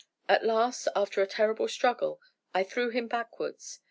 At 0.27 0.43
last, 0.43 0.87
after 0.95 1.21
a 1.21 1.27
terrible 1.27 1.67
struggle, 1.67 2.19
I 2.55 2.63
threw 2.63 2.89
him 2.89 3.05
off 3.05 3.09
backwards. 3.11 3.79